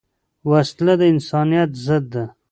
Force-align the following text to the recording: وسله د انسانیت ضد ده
وسله 0.49 0.93
د 0.99 1.01
انسانیت 1.13 1.71
ضد 1.85 2.05
ده 2.13 2.23